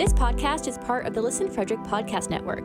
[0.00, 2.64] This podcast is part of the Listen Frederick Podcast Network.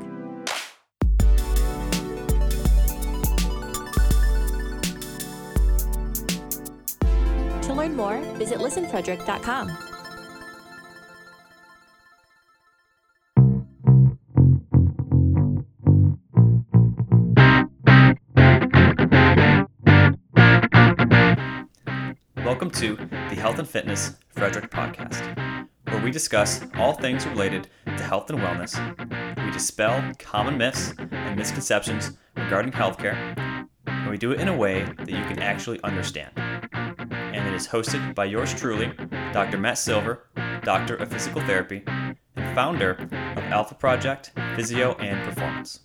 [7.64, 9.68] To learn more, visit listenfrederick.com.
[22.46, 25.55] Welcome to the Health and Fitness Frederick podcast,
[25.96, 28.76] where we discuss all things related to health and wellness.
[29.46, 33.16] We dispel common myths and misconceptions regarding healthcare,
[33.88, 36.32] and we do it in a way that you can actually understand.
[36.36, 38.92] And it is hosted by yours truly,
[39.32, 39.58] Dr.
[39.58, 40.28] Matt Silver,
[40.64, 42.92] Doctor of Physical Therapy, and founder
[43.38, 45.80] of Alpha Project Physio and Performance.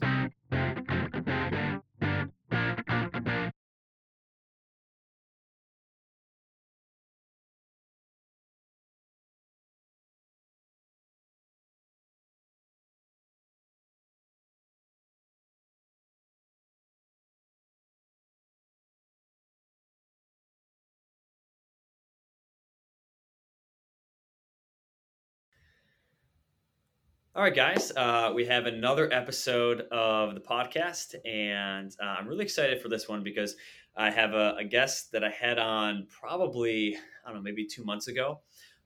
[27.41, 32.45] All right, guys, uh, we have another episode of the podcast, and uh, I'm really
[32.45, 33.57] excited for this one because
[33.96, 37.83] I have a, a, guest that I had on probably, I don't know, maybe two
[37.83, 38.41] months ago.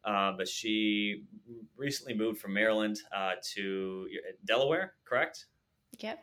[0.04, 1.24] Uh, but she
[1.76, 4.06] recently moved from Maryland uh, to
[4.44, 5.46] Delaware, correct?
[5.98, 6.20] Yep.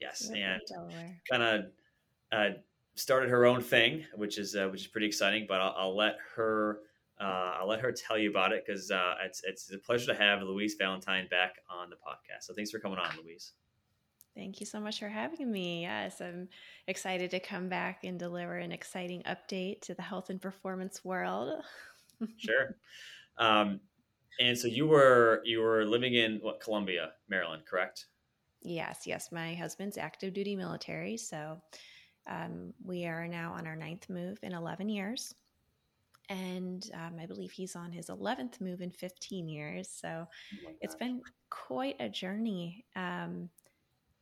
[0.00, 1.64] Yes, yep, and kind of
[2.32, 2.54] uh,
[2.94, 5.44] started her own thing, which is uh, which is pretty exciting.
[5.46, 6.78] But I'll, I'll let her
[7.24, 10.18] uh, I'll let her tell you about it because uh, it's it's a pleasure to
[10.18, 12.42] have Louise Valentine back on the podcast.
[12.42, 13.52] So thanks for coming on, Louise.
[14.36, 15.82] Thank you so much for having me.
[15.82, 16.48] Yes, I'm
[16.86, 21.62] excited to come back and deliver an exciting update to the health and performance world.
[22.36, 22.76] sure.
[23.38, 23.80] Um,
[24.40, 28.06] and so you were you were living in what Columbia, Maryland, correct?
[28.60, 29.32] Yes, yes.
[29.32, 31.62] My husband's active duty military, so
[32.28, 35.34] um, we are now on our ninth move in 11 years
[36.28, 39.88] and um, I believe he's on his 11th move in 15 years.
[39.88, 41.20] So oh it's been
[41.50, 42.84] quite a journey.
[42.96, 43.48] Um,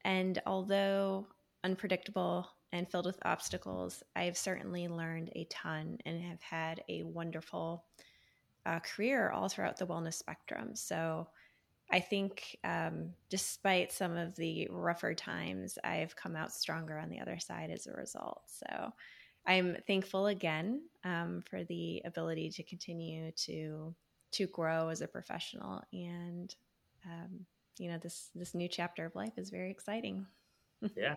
[0.04, 1.26] and although
[1.64, 7.84] unpredictable and filled with obstacles, I've certainly learned a ton and have had a wonderful
[8.66, 10.74] uh, career all throughout the wellness spectrum.
[10.74, 11.28] So
[11.90, 17.20] I think, um, despite some of the rougher times, I've come out stronger on the
[17.20, 18.42] other side as a result.
[18.46, 18.92] So
[19.46, 23.94] I'm thankful again um, for the ability to continue to
[24.32, 26.54] to grow as a professional, and
[27.04, 27.46] um,
[27.78, 30.26] you know this this new chapter of life is very exciting.
[30.96, 31.16] yeah.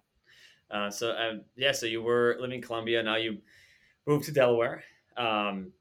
[0.71, 3.03] Uh, so um, yeah, so you were living in Columbia.
[3.03, 3.37] Now you
[4.07, 4.83] moved to Delaware.
[5.17, 5.71] Um,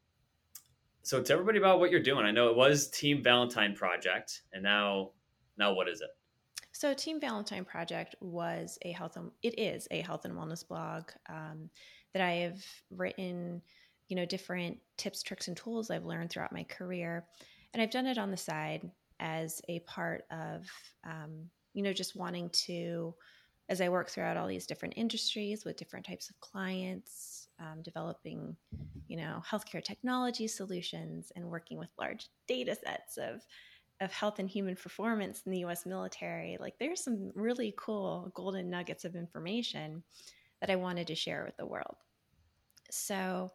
[1.02, 2.24] so tell everybody about what you're doing.
[2.24, 5.10] I know it was Team Valentine Project, and now
[5.56, 6.10] now what is it?
[6.72, 11.04] So Team Valentine Project was a health and it is a health and wellness blog.
[11.28, 11.70] Um,
[12.14, 13.60] that I have written,
[14.08, 17.26] you know, different tips, tricks, and tools I've learned throughout my career.
[17.74, 18.88] And I've done it on the side
[19.20, 20.66] as a part of,
[21.04, 23.14] um, you know, just wanting to,
[23.68, 28.56] as I work throughout all these different industries with different types of clients, um, developing,
[29.08, 33.42] you know, healthcare technology solutions and working with large data sets of,
[34.00, 36.58] of health and human performance in the US military.
[36.60, 40.04] Like there's some really cool golden nuggets of information
[40.60, 41.96] that I wanted to share with the world.
[42.90, 43.52] So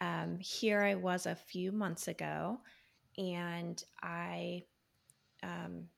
[0.00, 2.60] um, here I was a few months ago,
[3.18, 4.62] and I,
[5.42, 5.88] um,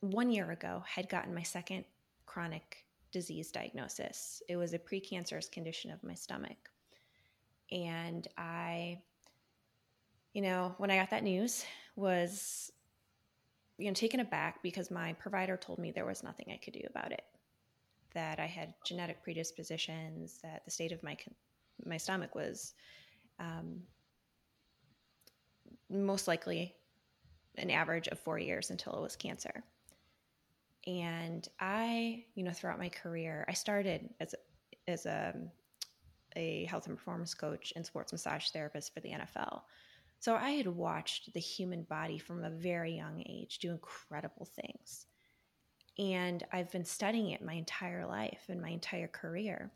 [0.00, 1.84] one year ago, had gotten my second
[2.26, 4.42] chronic disease diagnosis.
[4.48, 6.70] It was a precancerous condition of my stomach.
[7.70, 8.98] And I,
[10.32, 11.64] you know, when I got that news,
[11.94, 12.72] was,
[13.78, 16.82] you know, taken aback because my provider told me there was nothing I could do
[16.88, 17.24] about it
[18.14, 21.16] that I had genetic predispositions, that the state of my
[21.84, 22.74] my stomach was
[23.38, 23.80] um,
[25.90, 26.74] most likely
[27.56, 29.62] an average of four years until it was cancer.
[30.86, 35.34] And I, you know, throughout my career, I started as a, as a
[36.34, 39.60] a health and performance coach and sports massage therapist for the NFL.
[40.18, 45.04] So I had watched the human body from a very young age do incredible things
[45.98, 49.70] and I've been studying it my entire life and my entire career.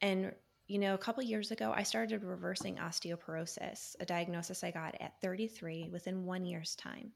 [0.00, 0.32] And
[0.72, 5.20] you know, a couple years ago, I started reversing osteoporosis, a diagnosis I got at
[5.20, 7.12] 33 within one year's time.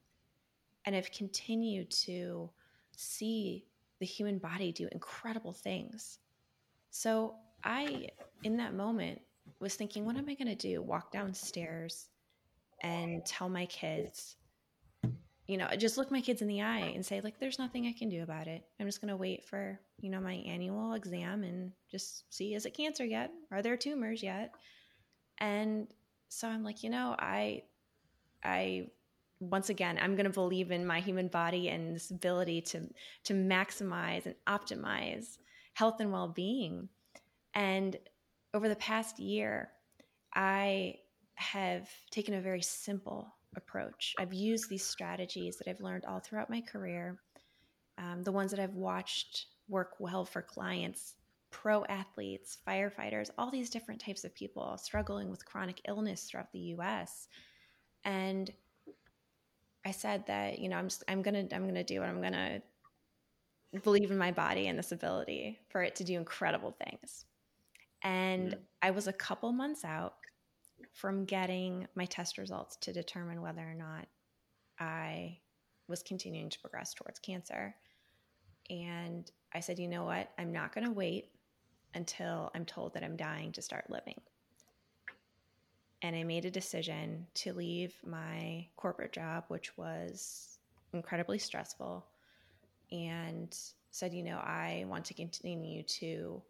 [0.85, 2.50] And I've continued to
[2.94, 3.64] see
[3.99, 6.19] the human body do incredible things.
[6.91, 8.08] So I,
[8.44, 9.23] in that moment,
[9.58, 10.82] was thinking, what am I going to do?
[10.82, 12.11] Walk downstairs
[12.82, 14.37] and tell my kids,
[15.46, 17.93] you know, just look my kids in the eye and say, like, there's nothing I
[17.93, 18.64] can do about it.
[18.81, 22.66] I'm just going to wait for, you know, my annual exam and just see, is
[22.66, 23.31] it cancer yet?
[23.52, 24.52] Are there tumors yet?
[25.38, 25.87] And
[26.28, 27.62] so I'm like, you know, I,
[28.43, 28.88] I,
[29.38, 32.88] once again, I'm going to believe in my human body and this ability to,
[33.25, 35.38] to maximize and optimize
[35.75, 36.88] health and well being.
[37.54, 37.96] And
[38.52, 39.70] over the past year,
[40.34, 40.96] I
[41.34, 44.14] have taken a very simple approach.
[44.19, 47.19] I've used these strategies that I've learned all throughout my career,
[47.99, 51.14] um, the ones that I've watched work well for clients,
[51.50, 56.75] pro athletes, firefighters, all these different types of people struggling with chronic illness throughout the
[56.76, 57.29] US.
[58.05, 58.53] And
[59.85, 62.06] I said that, you know, I'm just, I'm going to, I'm going to do it.
[62.06, 62.61] I'm going to
[63.82, 67.25] believe in my body and this ability for it to do incredible things.
[68.03, 68.58] And mm.
[68.82, 70.14] I was a couple months out
[70.96, 74.08] from getting my test results to determine whether or not
[74.81, 75.37] I
[75.88, 77.75] was continuing to progress towards cancer.
[78.70, 80.31] And I said, you know what?
[80.38, 81.28] I'm not going to wait
[81.94, 84.19] until I'm told that I'm dying to start living.
[86.00, 90.58] And I made a decision to leave my corporate job, which was
[90.94, 92.06] incredibly stressful,
[92.90, 93.54] and
[93.90, 96.40] said, you know, I want to continue to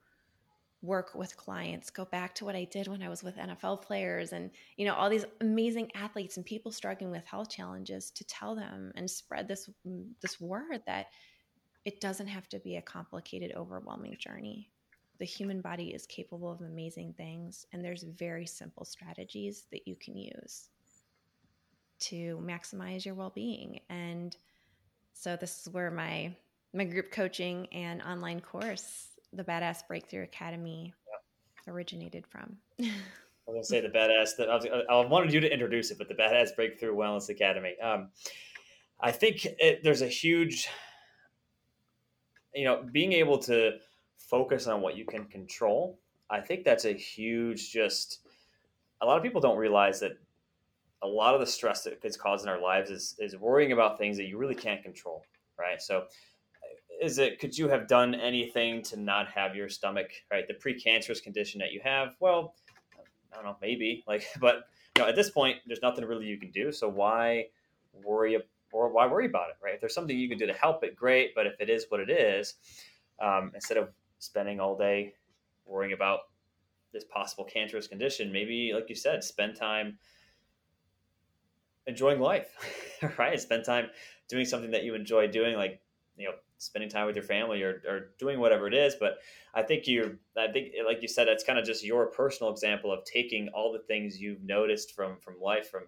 [0.86, 4.32] work with clients, go back to what I did when I was with NFL players
[4.32, 8.54] and, you know, all these amazing athletes and people struggling with health challenges to tell
[8.54, 9.68] them and spread this
[10.22, 11.06] this word that
[11.84, 14.70] it doesn't have to be a complicated, overwhelming journey.
[15.18, 19.96] The human body is capable of amazing things and there's very simple strategies that you
[19.96, 20.68] can use
[21.98, 23.80] to maximize your well-being.
[23.88, 24.36] And
[25.14, 26.34] so this is where my
[26.74, 30.94] my group coaching and online course the Badass Breakthrough Academy
[31.66, 31.72] yeah.
[31.72, 32.56] originated from.
[32.80, 34.36] I was gonna say the badass.
[34.36, 37.76] That I, was, I wanted you to introduce it, but the Badass Breakthrough Wellness Academy.
[37.80, 38.08] Um,
[39.00, 40.68] I think it, there's a huge,
[42.54, 43.78] you know, being able to
[44.18, 46.00] focus on what you can control.
[46.28, 47.70] I think that's a huge.
[47.70, 48.26] Just
[49.00, 50.18] a lot of people don't realize that
[51.02, 53.96] a lot of the stress that gets caused in our lives is is worrying about
[53.96, 55.24] things that you really can't control,
[55.56, 55.80] right?
[55.80, 56.06] So
[57.00, 61.22] is it could you have done anything to not have your stomach right the precancerous
[61.22, 62.14] condition that you have?
[62.20, 62.54] Well
[63.32, 64.64] i don't know maybe like but
[64.96, 67.44] you know at this point there's nothing really you can do so why
[68.04, 68.38] worry
[68.72, 69.74] or why worry about it right?
[69.74, 72.00] If there's something you can do to help it great but if it is what
[72.00, 72.54] it is
[73.20, 75.14] um, instead of spending all day
[75.64, 76.20] worrying about
[76.92, 79.98] this possible cancerous condition maybe like you said spend time
[81.86, 82.48] enjoying life
[83.18, 83.40] right?
[83.40, 83.88] Spend time
[84.28, 85.80] doing something that you enjoy doing like
[86.16, 89.18] you know spending time with your family or, or doing whatever it is but
[89.54, 92.92] i think you i think like you said that's kind of just your personal example
[92.92, 95.82] of taking all the things you've noticed from from life from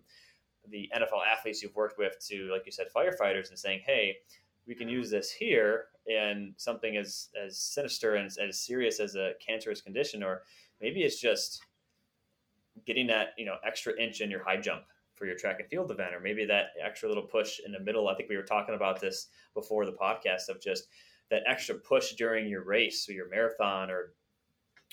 [0.71, 4.17] the nfl athletes you've worked with to like you said firefighters and saying hey
[4.67, 9.15] we can use this here in something as as sinister and as, as serious as
[9.15, 10.43] a cancerous condition or
[10.81, 11.63] maybe it's just
[12.87, 14.85] getting that you know extra inch in your high jump
[15.19, 18.09] for your track and field event, or maybe that extra little push in the middle.
[18.09, 20.89] I think we were talking about this before the podcast of just
[21.31, 24.13] that extra push during your race or your marathon or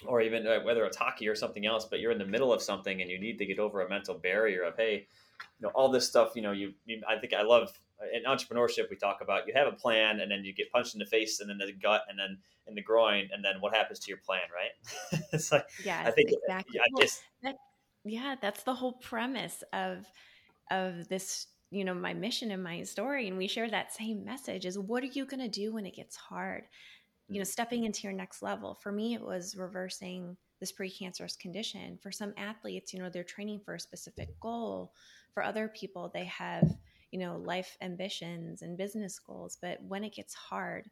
[0.06, 2.62] or even uh, whether it's hockey or something else, but you're in the middle of
[2.62, 5.08] something and you need to get over a mental barrier of, hey,
[5.58, 7.72] you know, all this stuff, you know, you, you I think I love
[8.14, 11.00] in entrepreneurship, we talk about you have a plan and then you get punched in
[11.00, 13.30] the face and then the gut and then in the groin.
[13.32, 15.22] And then what happens to your plan, right?
[15.32, 16.80] it's like, yeah, I think exactly.
[16.80, 17.56] I just, that,
[18.06, 20.06] yeah that's the whole premise of
[20.72, 23.28] of this you know my mission and my story.
[23.28, 25.96] And we share that same message is what are you going to do when it
[25.96, 26.64] gets hard?
[27.28, 27.50] You know mm-hmm.
[27.50, 28.76] stepping into your next level.
[28.76, 32.00] For me it was reversing this precancerous condition.
[32.02, 34.94] For some athletes you know they're training for a specific goal.
[35.34, 36.64] For other people they have
[37.12, 39.58] you know life ambitions and business goals.
[39.62, 40.90] But when it gets hard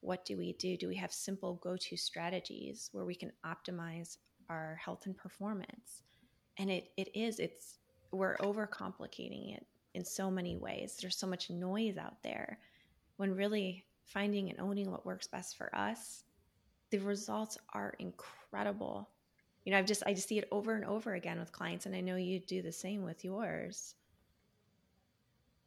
[0.00, 0.76] what do we do?
[0.76, 4.18] Do we have simple go-to strategies where we can optimize
[4.48, 6.02] our health and performance
[6.58, 7.78] and it it is it's
[8.12, 10.96] we're overcomplicating it in so many ways.
[11.00, 12.58] There's so much noise out there
[13.16, 16.24] when really finding and owning what works best for us
[16.90, 19.08] the results are incredible.
[19.64, 21.96] You know i've just i just see it over and over again with clients and
[21.96, 23.96] i know you do the same with yours.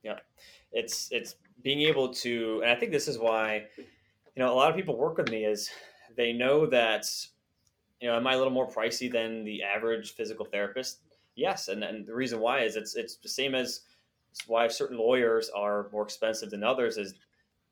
[0.03, 0.19] Yeah
[0.71, 3.83] it's it's being able to and i think this is why you
[4.37, 5.69] know a lot of people work with me is
[6.15, 7.05] they know that
[7.99, 11.01] you know, am I a little more pricey than the average physical therapist?
[11.35, 13.81] Yes, and, and the reason why is it's it's the same as
[14.47, 17.13] why certain lawyers are more expensive than others is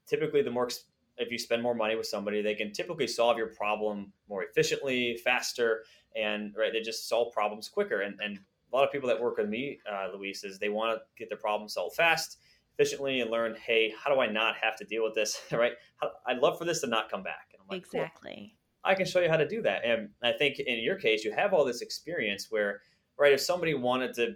[0.06, 0.70] typically the more
[1.18, 5.18] if you spend more money with somebody, they can typically solve your problem more efficiently,
[5.18, 5.84] faster,
[6.16, 8.02] and right they just solve problems quicker.
[8.02, 8.40] And and
[8.72, 11.30] a lot of people that work with me, uh, Louise, is they want to get
[11.30, 12.40] their problem solved fast.
[12.74, 15.40] efficiently and learn, hey, how do I not have to deal with this?
[15.52, 15.74] right?
[15.98, 17.54] How, I'd love for this to not come back.
[17.70, 18.54] Like, exactly.
[18.54, 18.57] Cool.
[18.88, 19.84] I can show you how to do that.
[19.86, 22.82] And I think in your case, you have all this experience where,
[23.18, 24.36] right, if somebody wanted to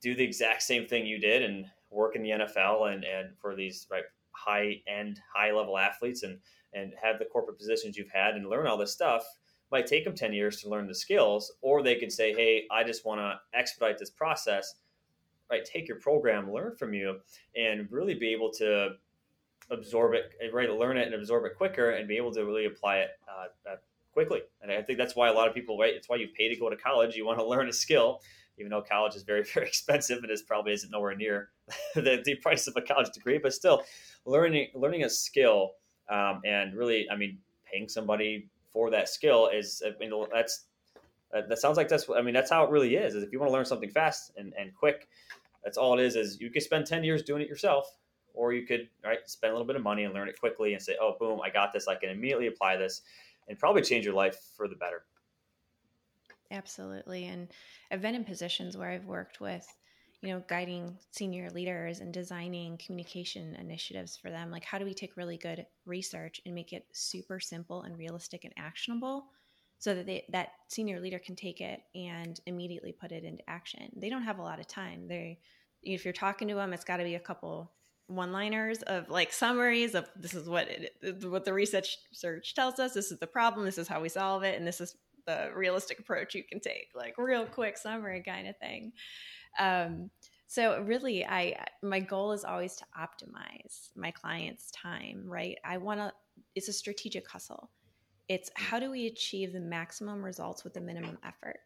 [0.00, 3.56] do the exact same thing you did and work in the NFL and, and for
[3.56, 6.38] these right high end, high level athletes and
[6.74, 9.24] and have the corporate positions you've had and learn all this stuff,
[9.70, 12.84] might take them 10 years to learn the skills, or they could say, hey, I
[12.84, 14.74] just want to expedite this process,
[15.50, 15.64] right?
[15.64, 17.20] Take your program, learn from you,
[17.56, 18.96] and really be able to
[19.70, 20.70] absorb it, right?
[20.70, 23.76] Learn it and absorb it quicker and be able to really apply it uh, uh,
[24.12, 24.42] quickly.
[24.62, 25.94] And I think that's why a lot of people, right?
[25.94, 27.16] It's why you pay to go to college.
[27.16, 28.20] You want to learn a skill,
[28.58, 31.50] even though college is very, very expensive and is probably isn't nowhere near
[31.94, 33.82] the, the price of a college degree, but still
[34.24, 35.72] learning, learning a skill
[36.08, 37.38] um, and really, I mean,
[37.70, 40.64] paying somebody for that skill is, I mean, that's,
[41.32, 43.48] that sounds like that's, I mean, that's how it really is, is if you want
[43.48, 45.08] to learn something fast and, and quick,
[45.64, 47.86] that's all it is, is you could spend 10 years doing it yourself,
[48.34, 50.82] or you could, right, spend a little bit of money and learn it quickly and
[50.82, 51.88] say, oh, boom, I got this.
[51.88, 53.02] I can immediately apply this
[53.48, 55.04] and probably change your life for the better.
[56.50, 57.24] Absolutely.
[57.24, 57.48] And
[57.90, 59.66] I've been in positions where I've worked with
[60.24, 64.50] you know, guiding senior leaders and designing communication initiatives for them.
[64.50, 68.44] Like, how do we take really good research and make it super simple and realistic
[68.44, 69.26] and actionable
[69.78, 73.90] so that they, that senior leader can take it and immediately put it into action?
[73.96, 75.08] They don't have a lot of time.
[75.08, 75.40] They,
[75.82, 77.70] if you're talking to them, it's got to be a couple
[78.06, 82.92] one-liners of like summaries of this is what it, what the research search tells us.
[82.92, 83.64] This is the problem.
[83.64, 84.96] This is how we solve it, and this is
[85.26, 86.88] the realistic approach you can take.
[86.94, 88.92] Like real quick summary kind of thing.
[89.58, 90.10] Um,
[90.46, 95.24] so really, I my goal is always to optimize my clients' time.
[95.26, 95.56] Right?
[95.64, 96.12] I want to.
[96.54, 97.70] It's a strategic hustle.
[98.28, 101.58] It's how do we achieve the maximum results with the minimum effort.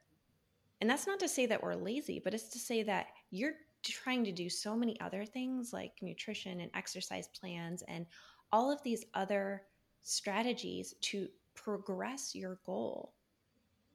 [0.81, 3.55] And that's not to say that we're lazy, but it's to say that you're
[3.89, 8.07] trying to do so many other things like nutrition and exercise plans and
[8.53, 9.63] all of these other
[10.03, 13.13] strategies to progress your goal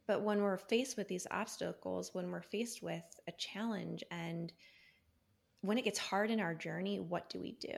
[0.05, 4.51] but when we're faced with these obstacles, when we're faced with a challenge and
[5.61, 7.77] when it gets hard in our journey, what do we do?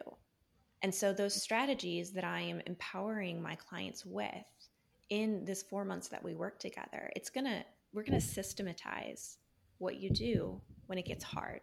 [0.82, 4.30] And so, those strategies that I am empowering my clients with
[5.10, 9.38] in this four months that we work together, it's gonna, we're gonna systematize
[9.78, 11.62] what you do when it gets hard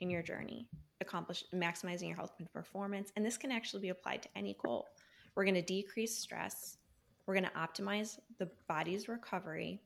[0.00, 0.68] in your journey,
[1.00, 3.12] accomplish maximizing your health and performance.
[3.16, 4.88] And this can actually be applied to any goal.
[5.34, 6.78] We're gonna decrease stress,
[7.26, 9.80] we're gonna optimize the body's recovery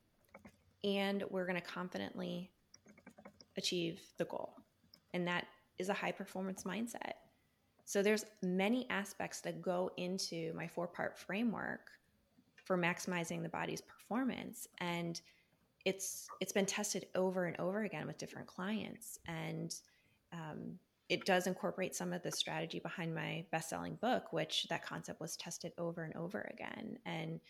[0.85, 2.51] and we're going to confidently
[3.57, 4.55] achieve the goal.
[5.15, 5.47] And that
[5.79, 7.15] is a high performance mindset.
[7.87, 11.91] So there's many aspects that go into my four-part framework
[12.65, 15.21] for maximizing the body's performance and
[15.85, 19.75] it's it's been tested over and over again with different clients and
[20.35, 25.21] um, it does incorporate some of the strategy behind my best-selling book which that concept
[25.21, 27.41] was tested over and over again and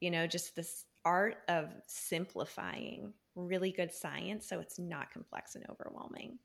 [0.00, 5.64] you know just this art of simplifying really good science so it's not complex and
[5.70, 6.38] overwhelming.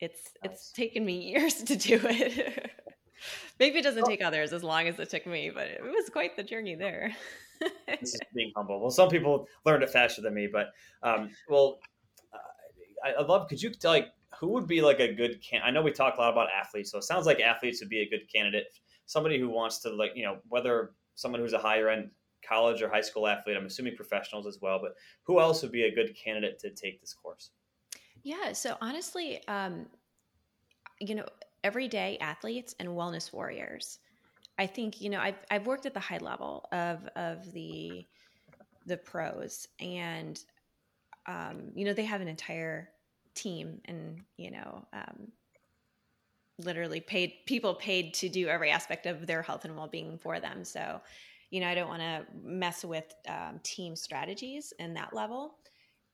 [0.00, 2.70] It's it's taken me years to do it.
[3.58, 6.36] Maybe it doesn't take others as long as it took me, but it was quite
[6.36, 7.16] the journey there.
[8.32, 8.80] being humble.
[8.80, 10.68] Well, some people learned it faster than me, but
[11.02, 11.80] um, well,
[13.04, 13.48] I, I love.
[13.48, 14.06] Could you tell like
[14.38, 15.62] who would be like a good can?
[15.64, 18.00] I know we talk a lot about athletes, so it sounds like athletes would be
[18.00, 18.66] a good candidate.
[19.06, 22.10] Somebody who wants to like you know whether someone who's a higher end
[22.46, 23.56] college or high school athlete.
[23.56, 27.00] I'm assuming professionals as well, but who else would be a good candidate to take
[27.00, 27.50] this course?
[28.22, 29.86] Yeah, so honestly, um,
[31.00, 31.26] you know,
[31.64, 33.98] everyday athletes and wellness warriors.
[34.58, 38.04] I think you know I've I've worked at the high level of of the
[38.86, 40.38] the pros, and
[41.26, 42.90] um, you know they have an entire
[43.38, 45.32] team, and you know um,
[46.58, 50.40] literally paid people paid to do every aspect of their health and well being for
[50.40, 50.64] them.
[50.64, 51.00] So
[51.50, 55.54] you know, I don't want to mess with um, team strategies in that level.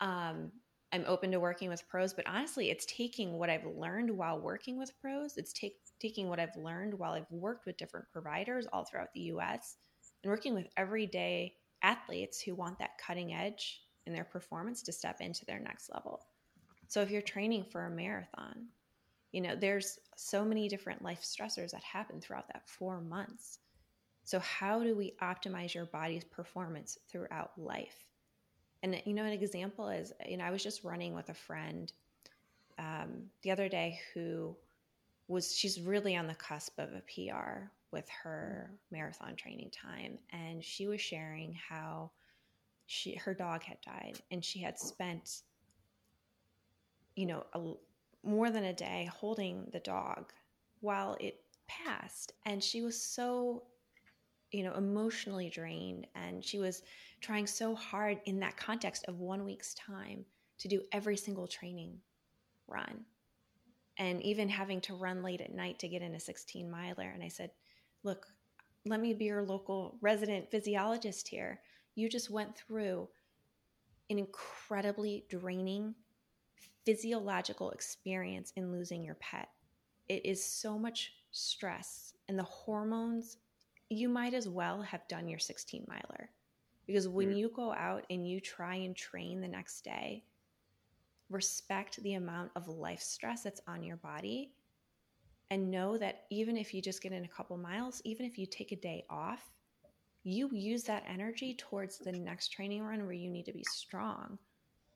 [0.01, 0.53] Um,
[0.93, 4.79] I'm open to working with pros, but honestly, it's taking what I've learned while working
[4.79, 5.37] with pros.
[5.37, 9.23] It's take, taking what I've learned while I've worked with different providers all throughout the
[9.23, 9.77] US
[10.23, 15.21] and working with everyday athletes who want that cutting edge in their performance to step
[15.21, 16.21] into their next level.
[16.95, 18.67] So if you're training for a marathon,
[19.33, 23.59] you know, there's so many different life stressors that happen throughout that four months.
[24.23, 27.99] So, how do we optimize your body's performance throughout life?
[28.85, 31.93] And, you know, an example is, you know, I was just running with a friend
[32.79, 34.57] um, the other day who
[35.27, 40.17] was, she's really on the cusp of a PR with her marathon training time.
[40.31, 42.13] And she was sharing how
[42.87, 45.43] she, her dog had died and she had spent,
[47.17, 47.61] you know, a,
[48.27, 50.33] more than a day holding the dog
[50.81, 52.33] while it passed.
[52.47, 53.65] And she was so,
[54.51, 56.07] you know, emotionally drained.
[56.15, 56.83] And she was
[57.21, 60.25] trying so hard in that context of one week's time
[60.59, 61.99] to do every single training
[62.67, 63.05] run.
[63.99, 67.11] And even having to run late at night to get in a 16 miler.
[67.13, 67.51] And I said,
[68.03, 68.27] look,
[68.85, 71.61] let me be your local resident physiologist here.
[71.95, 73.09] You just went through
[74.11, 75.95] an incredibly draining
[76.85, 79.49] physiological experience in losing your pet.
[80.09, 83.39] It is so much stress, and the hormones,
[83.91, 86.31] you might as well have done your 16 miler.
[86.87, 87.39] Because when mm.
[87.39, 90.25] you go out and you try and train the next day,
[91.31, 94.53] respect the amount of life stress that's on your body
[95.51, 98.47] and know that even if you just get in a couple miles, even if you
[98.47, 99.51] take a day off,
[100.23, 104.39] you use that energy towards the next training run where you need to be strong.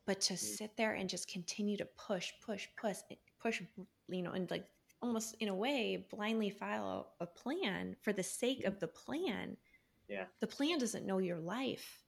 [0.09, 0.39] But to mm.
[0.39, 2.97] sit there and just continue to push, push, push,
[3.39, 3.61] push,
[4.09, 4.65] you know, and like
[5.03, 9.59] almost in a way blindly follow a plan for the sake of the plan.
[10.09, 10.25] Yeah.
[10.41, 12.03] The plan doesn't know your life.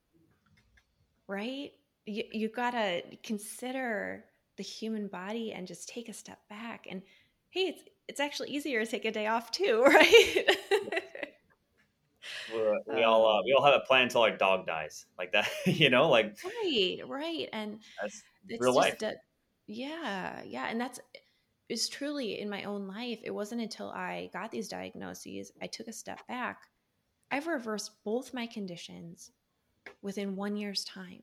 [1.29, 1.73] Right?
[2.07, 4.25] You you got to consider
[4.57, 7.03] the human body and just take a step back and
[7.51, 10.47] hey, it's it's actually easier to take a day off too, right?
[12.87, 15.91] We all uh, we all have a plan until our dog dies, like that, you
[15.91, 18.23] know, like right, right, and that's
[18.59, 19.01] real life.
[19.03, 19.15] A,
[19.67, 21.01] yeah, yeah, and that's
[21.69, 23.21] it's truly in my own life.
[23.23, 26.63] It wasn't until I got these diagnoses, I took a step back.
[27.31, 29.31] I've reversed both my conditions
[30.03, 31.23] within one year's time.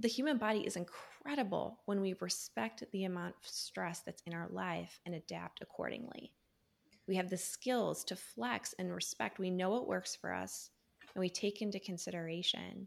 [0.00, 4.48] The human body is incredible when we respect the amount of stress that's in our
[4.50, 6.32] life and adapt accordingly.
[7.08, 9.38] We have the skills to flex and respect.
[9.38, 10.70] We know what works for us,
[11.14, 12.86] and we take into consideration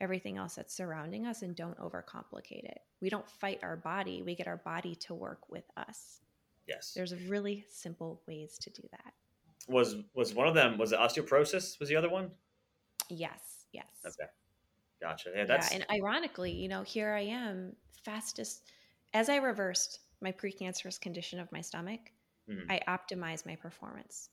[0.00, 2.80] everything else that's surrounding us and don't overcomplicate it.
[3.00, 6.20] We don't fight our body, we get our body to work with us.
[6.66, 6.92] Yes.
[6.94, 9.12] There's really simple ways to do that.
[9.68, 12.30] Was was one of them was it osteoporosis was the other one?
[13.08, 13.86] Yes, yes.
[14.06, 14.28] Okay.
[15.00, 15.30] Gotcha.
[15.34, 18.62] Yeah, that's yeah, and ironically, you know, here I am, fastest
[19.14, 22.00] as I reversed my precancerous condition of my stomach,
[22.48, 22.70] mm-hmm.
[22.70, 24.30] I optimized my performance.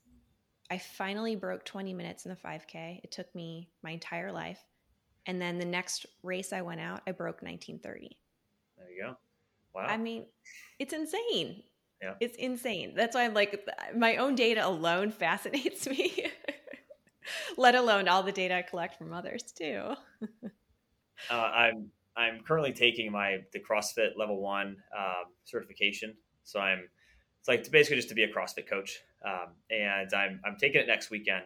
[0.70, 3.00] I finally broke 20 minutes in the 5K.
[3.04, 4.64] It took me my entire life.
[5.26, 8.16] And then the next race I went out, I broke 1930.
[8.78, 9.16] There you go.
[9.74, 9.86] Wow.
[9.88, 10.26] I mean,
[10.78, 11.62] it's insane.
[12.02, 12.14] Yeah.
[12.20, 12.94] It's insane.
[12.94, 16.26] That's why I'm like, my own data alone fascinates me,
[17.56, 19.94] let alone all the data I collect from others too.
[21.30, 26.14] uh, I'm I'm currently taking my the CrossFit Level One um, certification.
[26.44, 26.88] So I'm
[27.46, 30.86] it's like basically just to be a CrossFit coach, um, and I'm I'm taking it
[30.86, 31.44] next weekend.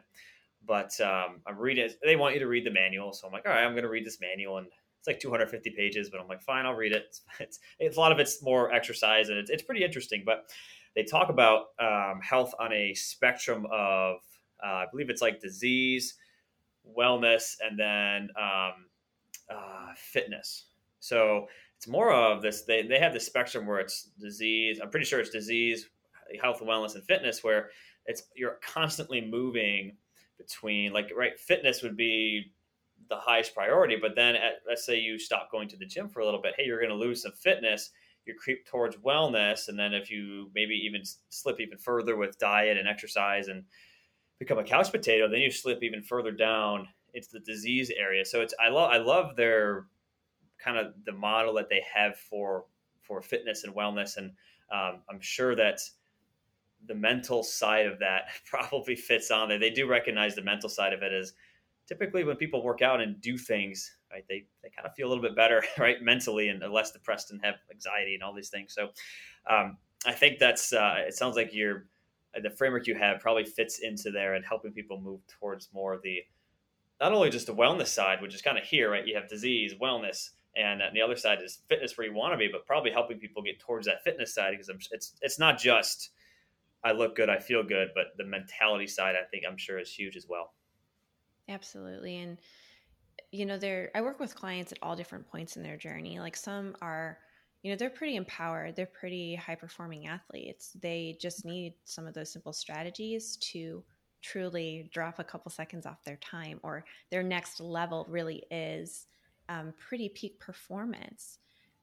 [0.66, 1.90] But um, I'm reading.
[2.02, 3.90] They want you to read the manual, so I'm like, all right, I'm going to
[3.90, 4.66] read this manual, and
[4.98, 6.08] it's like 250 pages.
[6.08, 7.04] But I'm like, fine, I'll read it.
[7.08, 10.22] It's, it's, it's a lot of it's more exercise, and it's, it's pretty interesting.
[10.24, 10.50] But
[10.94, 14.16] they talk about um, health on a spectrum of,
[14.64, 16.14] uh, I believe it's like disease,
[16.98, 18.86] wellness, and then um,
[19.50, 20.64] uh, fitness.
[20.98, 21.46] So
[21.80, 22.64] it's more of this.
[22.64, 24.80] They they have the spectrum where it's disease.
[24.82, 25.88] I'm pretty sure it's disease,
[26.38, 27.70] health and wellness, and fitness, where
[28.04, 29.96] it's you're constantly moving
[30.36, 32.52] between like right fitness would be
[33.08, 36.20] the highest priority but then at, let's say you stop going to the gym for
[36.20, 37.90] a little bit hey you're going to lose some fitness
[38.26, 42.76] you creep towards wellness and then if you maybe even slip even further with diet
[42.76, 43.64] and exercise and
[44.38, 48.40] become a couch potato then you slip even further down into the disease area so
[48.40, 49.86] it's i love i love their
[50.62, 52.64] kind of the model that they have for
[53.00, 54.32] for fitness and wellness and
[54.72, 55.80] um, i'm sure that
[56.86, 59.58] the mental side of that probably fits on there.
[59.58, 61.32] They do recognize the mental side of it as
[61.86, 65.10] typically when people work out and do things, right, they, they kind of feel a
[65.10, 68.74] little bit better, right, mentally and less depressed and have anxiety and all these things.
[68.74, 68.90] So
[69.48, 71.86] um, I think that's, uh, it sounds like you're,
[72.40, 76.20] the framework you have probably fits into there and helping people move towards more the,
[77.00, 79.04] not only just the wellness side, which is kind of here, right?
[79.04, 82.38] You have disease, wellness, and uh, the other side is fitness where you want to
[82.38, 86.10] be, but probably helping people get towards that fitness side because it's it's not just
[86.82, 89.92] I look good, I feel good, but the mentality side, I think I'm sure is
[89.92, 90.54] huge as well.
[91.48, 92.18] Absolutely.
[92.18, 92.38] And,
[93.32, 96.18] you know, there, I work with clients at all different points in their journey.
[96.18, 97.18] Like some are,
[97.62, 100.70] you know, they're pretty empowered, they're pretty high performing athletes.
[100.80, 103.84] They just need some of those simple strategies to
[104.22, 109.06] truly drop a couple seconds off their time, or their next level really is
[109.50, 111.38] um, pretty peak performance.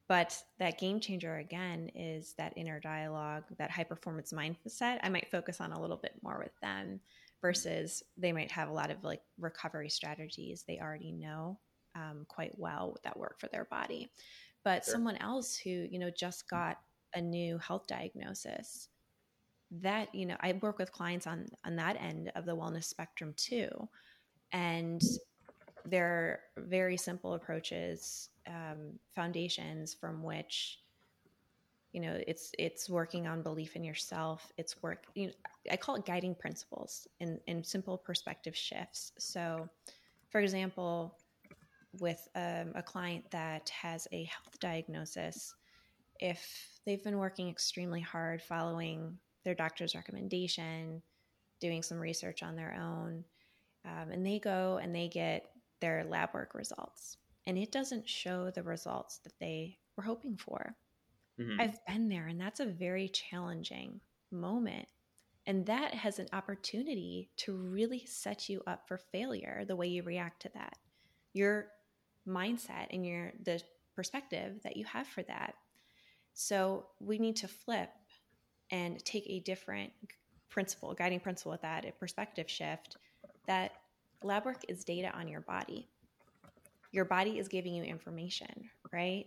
[0.07, 4.99] But that game changer again is that inner dialogue, that high performance mindset.
[5.03, 7.01] I might focus on a little bit more with them
[7.41, 11.59] versus they might have a lot of like recovery strategies they already know
[11.93, 14.09] um, quite well that work for their body.
[14.63, 14.93] But sure.
[14.93, 16.79] someone else who, you know, just got
[17.13, 18.87] a new health diagnosis
[19.69, 23.33] that you know i work with clients on on that end of the wellness spectrum
[23.35, 23.69] too
[24.53, 25.01] and
[25.89, 30.79] they're very simple approaches um, foundations from which
[31.93, 34.51] you know it's it's working on belief in yourself.
[34.57, 35.33] It's work you know,
[35.71, 39.13] i call it guiding principles and in simple perspective shifts.
[39.17, 39.67] So
[40.29, 41.17] for example
[41.99, 45.55] with um, a client that has a health diagnosis
[46.19, 51.01] if they've been working extremely hard following their doctor's recommendation
[51.59, 53.23] doing some research on their own
[53.85, 58.51] um, and they go and they get their lab work results and it doesn't show
[58.51, 60.75] the results that they were hoping for.
[61.39, 61.61] Mm-hmm.
[61.61, 64.87] I've been there and that's a very challenging moment.
[65.45, 70.03] And that has an opportunity to really set you up for failure the way you
[70.03, 70.77] react to that.
[71.33, 71.67] Your
[72.27, 73.61] mindset and your the
[73.95, 75.55] perspective that you have for that.
[76.33, 77.89] So we need to flip
[78.71, 79.93] and take a different
[80.49, 82.97] principle, guiding principle with that, a perspective shift
[83.47, 83.71] that
[84.23, 85.87] lab work is data on your body.
[86.91, 89.25] Your body is giving you information, right?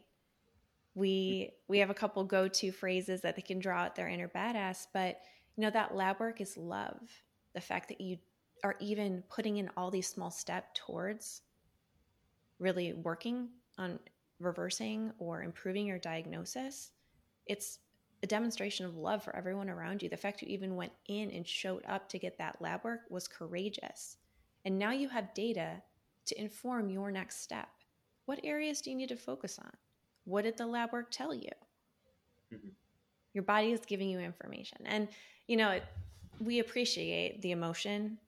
[0.95, 4.87] We we have a couple go-to phrases that they can draw out their inner badass,
[4.93, 5.21] but
[5.57, 7.01] you know that lab work is love.
[7.55, 8.19] The fact that you
[8.65, 11.43] are even putting in all these small steps towards
[12.59, 13.49] really working
[13.79, 13.99] on
[14.39, 16.91] reversing or improving your diagnosis,
[17.47, 17.79] it's
[18.23, 20.09] a demonstration of love for everyone around you.
[20.09, 23.27] The fact you even went in and showed up to get that lab work was
[23.27, 24.19] courageous.
[24.65, 25.83] And now you have data
[26.27, 27.69] to inform your next step.
[28.27, 29.71] What areas do you need to focus on?
[30.25, 31.51] What did the lab work tell you?
[32.53, 32.69] Mm-hmm.
[33.33, 34.79] Your body is giving you information.
[34.85, 35.09] And,
[35.47, 35.85] you know, it,
[36.41, 38.19] we appreciate the emotion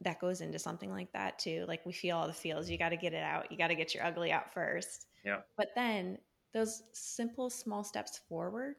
[0.00, 1.64] that goes into something like that too.
[1.66, 2.70] Like we feel all the feels.
[2.70, 3.50] You got to get it out.
[3.50, 5.06] You got to get your ugly out first.
[5.24, 5.38] Yeah.
[5.56, 6.18] But then
[6.54, 8.76] those simple, small steps forward,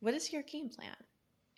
[0.00, 0.96] what is your game plan?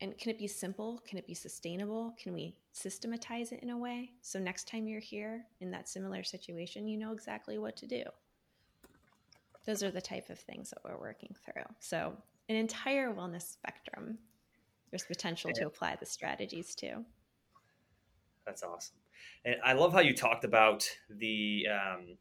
[0.01, 1.03] And can it be simple?
[1.07, 2.15] Can it be sustainable?
[2.23, 6.23] Can we systematize it in a way so next time you're here in that similar
[6.23, 8.05] situation, you know exactly what to do?
[9.67, 11.65] Those are the type of things that we're working through.
[11.81, 12.15] So,
[12.49, 14.19] an entire wellness spectrum.
[14.91, 17.05] There's potential to apply the strategies to.
[18.47, 18.97] That's awesome.
[19.45, 22.17] And I love how you talked about the um,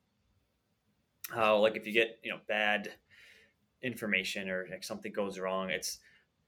[1.34, 2.90] how like if you get you know bad
[3.82, 6.00] information or like something goes wrong, it's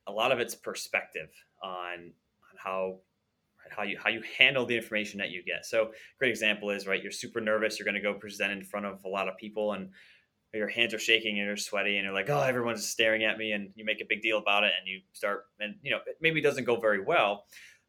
[0.10, 1.30] a lot of it's perspective
[1.64, 3.00] on on how
[3.70, 5.66] how you how you handle the information that you get.
[5.66, 7.02] So great example is right.
[7.02, 7.78] You're super nervous.
[7.78, 9.90] You're going to go present in front of a lot of people, and
[10.54, 13.52] your hands are shaking and you're sweaty, and you're like, oh, everyone's staring at me,
[13.52, 16.18] and you make a big deal about it, and you start, and you know, it
[16.20, 17.46] maybe doesn't go very well.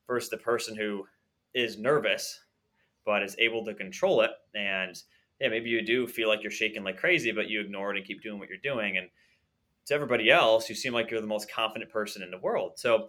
[0.06, 1.06] Versus the person who
[1.54, 2.40] is nervous
[3.06, 4.94] but is able to control it, and
[5.40, 8.06] yeah, maybe you do feel like you're shaking like crazy, but you ignore it and
[8.06, 9.08] keep doing what you're doing, and
[9.86, 12.72] to everybody else, you seem like you're the most confident person in the world.
[12.76, 13.08] So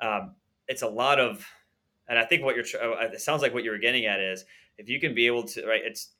[0.00, 0.34] um,
[0.68, 1.46] it's a lot of,
[2.08, 4.44] and I think what you're, uh, it sounds like what you were getting at is
[4.78, 6.12] if you can be able to, right, it's,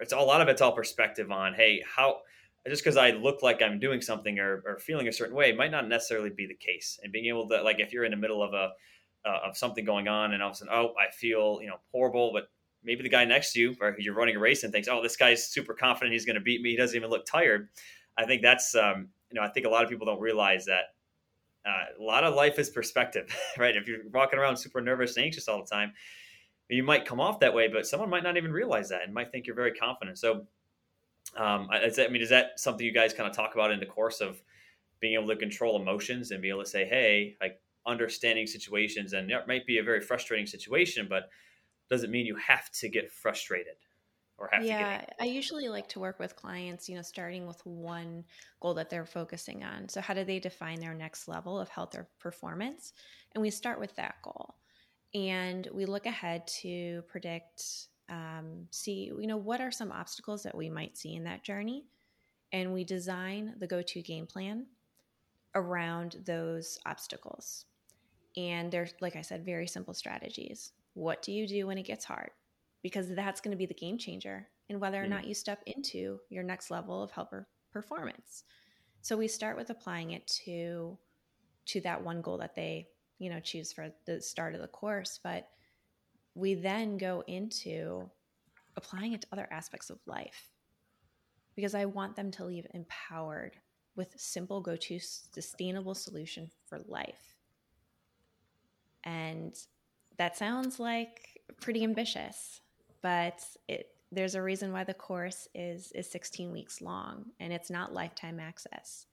[0.00, 2.18] it's a lot of it's all perspective on, hey, how,
[2.66, 5.70] just because I look like I'm doing something or, or, feeling a certain way might
[5.70, 6.98] not necessarily be the case.
[7.02, 8.70] And being able to, like, if you're in the middle of a,
[9.26, 11.76] uh, of something going on and all of a sudden, oh, I feel, you know,
[11.92, 12.48] horrible, but
[12.82, 15.16] maybe the guy next to you, or you're running a race and thinks, oh, this
[15.16, 16.12] guy's super confident.
[16.12, 16.70] He's going to beat me.
[16.70, 17.68] He doesn't even look tired.
[18.16, 20.94] I think that's um, you know I think a lot of people don't realize that
[21.66, 23.76] uh, a lot of life is perspective, right?
[23.76, 25.92] If you're walking around super nervous and anxious all the time,
[26.68, 29.30] you might come off that way, but someone might not even realize that and might
[29.30, 30.18] think you're very confident.
[30.18, 30.46] So,
[31.36, 33.86] um, I, I mean, is that something you guys kind of talk about in the
[33.86, 34.42] course of
[35.00, 39.30] being able to control emotions and be able to say, hey, like understanding situations, and
[39.30, 41.28] it might be a very frustrating situation, but
[41.90, 43.74] doesn't mean you have to get frustrated
[44.38, 47.46] or have yeah, to get I usually like to work with clients, you know, starting
[47.46, 48.24] with one
[48.60, 49.88] goal that they're focusing on.
[49.88, 52.92] So how do they define their next level of health or performance?
[53.34, 54.56] And we start with that goal.
[55.14, 60.54] And we look ahead to predict um, see you know what are some obstacles that
[60.56, 61.84] we might see in that journey
[62.52, 64.66] and we design the go-to game plan
[65.54, 67.64] around those obstacles
[68.36, 72.04] and they're like i said very simple strategies what do you do when it gets
[72.04, 72.30] hard
[72.84, 75.10] because that's going to be the game changer in whether or mm.
[75.10, 78.44] not you step into your next level of helper performance.
[79.00, 80.96] So we start with applying it to
[81.66, 82.86] to that one goal that they,
[83.18, 85.48] you know, choose for the start of the course, but
[86.34, 88.10] we then go into
[88.76, 90.50] applying it to other aspects of life.
[91.56, 93.56] Because I want them to leave empowered
[93.96, 97.34] with simple go-to sustainable solution for life.
[99.04, 99.54] And
[100.18, 102.60] that sounds like pretty ambitious
[103.04, 107.68] but it, there's a reason why the course is is 16 weeks long and it's
[107.68, 109.04] not lifetime access.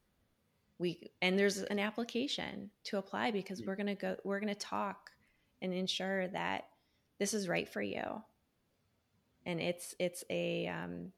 [0.79, 4.59] We and there's an application to apply because we're going to go we're going to
[4.59, 5.11] talk
[5.61, 6.67] and ensure that
[7.19, 8.21] this is right for you.
[9.45, 11.11] And it's it's a um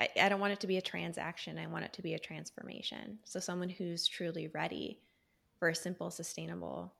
[0.00, 2.18] I, I don't want it to be a transaction i want it to be a
[2.18, 3.20] transformation.
[3.24, 4.98] So someone who's truly ready
[5.60, 6.92] for a simple sustainable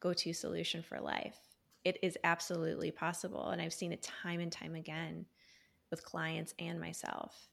[0.00, 1.51] go-to solution for life
[1.84, 5.26] it is absolutely possible and i've seen it time and time again
[5.90, 7.48] with clients and myself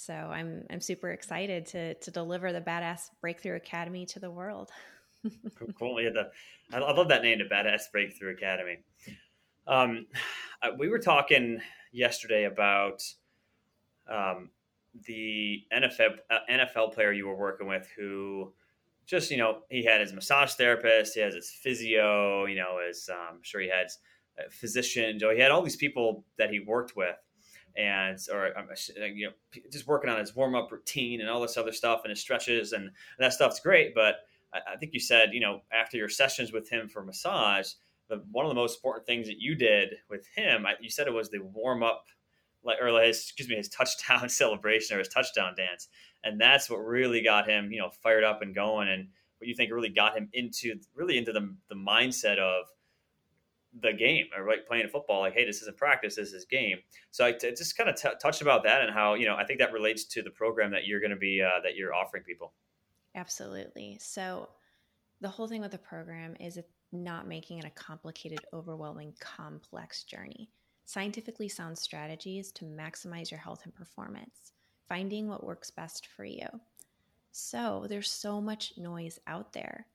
[0.00, 4.70] so I'm I'm super excited to to deliver the Badass Breakthrough Academy to the world.
[5.78, 6.00] cool.
[6.00, 6.30] Yeah, the,
[6.74, 8.78] I love that name, the Badass Breakthrough Academy.
[9.66, 10.06] Um,
[10.78, 11.60] we were talking
[11.92, 13.02] yesterday about
[14.10, 14.48] um,
[15.06, 18.54] the NFL uh, NFL player you were working with who
[19.10, 23.10] just you know he had his massage therapist, he has his physio, you know, his
[23.12, 23.88] um, I'm sure he had
[24.38, 25.34] a physician, Joe.
[25.34, 27.16] He had all these people that he worked with,
[27.76, 28.68] and or um,
[29.14, 32.10] you know just working on his warm up routine and all this other stuff and
[32.10, 33.94] his stretches and, and that stuff's great.
[33.96, 34.16] But
[34.54, 37.72] I, I, think you said you know after your sessions with him for massage,
[38.08, 41.08] the one of the most important things that you did with him, I, you said
[41.08, 42.04] it was the warm up.
[42.62, 45.88] Like, or his, excuse me, his touchdown celebration or his touchdown dance,
[46.24, 48.88] and that's what really got him, you know, fired up and going.
[48.88, 52.66] And what you think really got him into really into the the mindset of
[53.80, 56.78] the game or like playing football like hey this isn't practice this is game.
[57.10, 59.44] So i t- just kind of t- touched about that and how you know i
[59.44, 62.22] think that relates to the program that you're going to be uh, that you're offering
[62.22, 62.52] people.
[63.14, 63.98] Absolutely.
[64.00, 64.48] So
[65.20, 66.58] the whole thing with the program is
[66.92, 70.50] not making it a complicated overwhelming complex journey
[70.90, 74.52] scientifically sound strategies to maximize your health and performance
[74.88, 76.46] finding what works best for you
[77.32, 79.86] so there's so much noise out there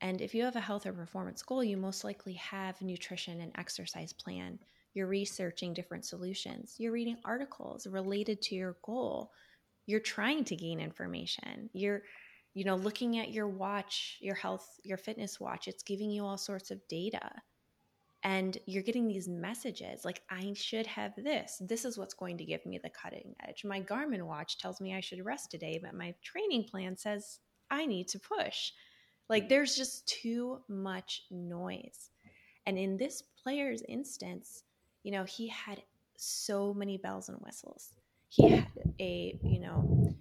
[0.00, 3.40] and if you have a health or performance goal, you most likely have a nutrition
[3.40, 4.58] and exercise plan.
[4.94, 6.76] You're researching different solutions.
[6.78, 9.30] You're reading articles related to your goal.
[9.86, 11.68] You're trying to gain information.
[11.72, 12.02] You're
[12.54, 15.68] you know looking at your watch, your health, your fitness watch.
[15.68, 17.30] It's giving you all sorts of data.
[18.22, 21.60] And you're getting these messages like I should have this.
[21.60, 23.64] This is what's going to give me the cutting edge.
[23.64, 27.38] My Garmin watch tells me I should rest today, but my training plan says
[27.70, 28.72] I need to push
[29.30, 32.10] like there's just too much noise.
[32.66, 34.64] And in this player's instance,
[35.04, 35.80] you know, he had
[36.16, 37.94] so many bells and whistles.
[38.28, 38.66] He had
[38.98, 40.14] a, you know,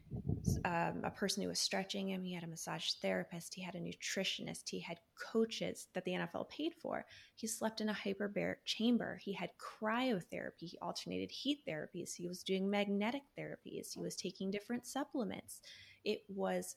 [0.66, 2.24] um, a person who was stretching him.
[2.24, 3.54] He had a massage therapist.
[3.54, 4.70] He had a nutritionist.
[4.70, 4.98] He had
[5.32, 7.06] coaches that the NFL paid for.
[7.36, 9.20] He slept in a hyperbaric chamber.
[9.22, 10.62] He had cryotherapy.
[10.62, 12.16] He alternated heat therapies.
[12.16, 13.94] He was doing magnetic therapies.
[13.94, 15.62] He was taking different supplements.
[16.04, 16.76] It was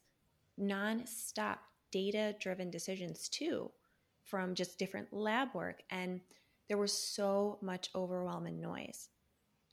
[0.61, 1.59] nonstop
[1.91, 3.71] data driven decisions too
[4.25, 5.83] from just different lab work.
[5.91, 6.21] And
[6.69, 9.09] there was so much overwhelming noise.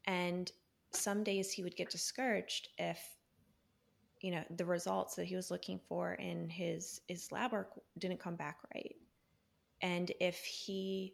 [0.05, 0.51] And
[0.91, 2.99] some days he would get discouraged if
[4.21, 8.19] you know the results that he was looking for in his his lab work didn't
[8.19, 8.95] come back right
[9.81, 11.13] and if he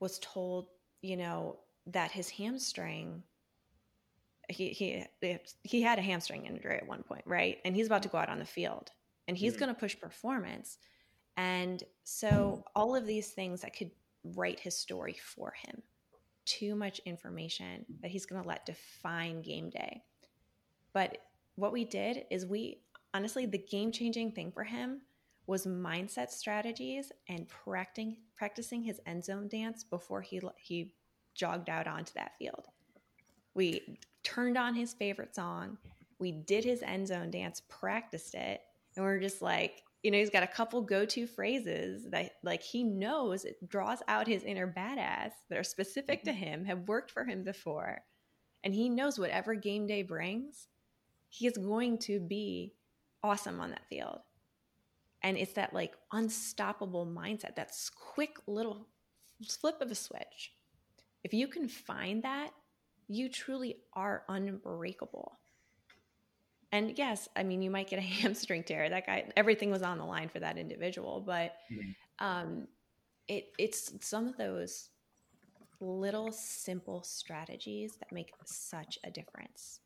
[0.00, 0.68] was told
[1.02, 3.22] you know that his hamstring
[4.48, 5.04] he he
[5.62, 8.28] he had a hamstring injury at one point right and he's about to go out
[8.28, 8.90] on the field
[9.28, 9.64] and he's mm-hmm.
[9.64, 10.78] going to push performance.
[11.36, 13.90] And so all of these things that could
[14.36, 15.82] write his story for him.
[16.44, 20.02] Too much information that he's going to let define game day.
[20.92, 21.18] But
[21.56, 22.80] what we did is we
[23.12, 25.02] honestly the game changing thing for him
[25.46, 30.94] was mindset strategies and practicing practicing his end zone dance before he he
[31.34, 32.66] jogged out onto that field.
[33.54, 35.78] We turned on his favorite song,
[36.18, 38.60] we did his end zone dance, practiced it,
[38.96, 42.82] and we're just like you know he's got a couple go-to phrases that like he
[42.82, 46.40] knows it draws out his inner badass that are specific to mm-hmm.
[46.40, 48.02] him have worked for him before
[48.62, 50.68] and he knows whatever game day brings
[51.34, 52.72] he is going to be
[53.22, 54.20] awesome on that field
[55.22, 58.86] and it's that like unstoppable mindset that's quick little
[59.48, 60.52] flip of a switch
[61.24, 62.50] if you can find that
[63.08, 65.38] you truly are unbreakable
[66.74, 68.90] and yes, I mean, you might get a hamstring tear.
[68.90, 72.26] That guy, everything was on the line for that individual, but mm-hmm.
[72.26, 72.66] um,
[73.28, 74.88] it it's some of those
[75.80, 79.80] little simple strategies that make such a difference.